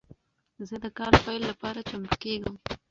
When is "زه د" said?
0.67-0.85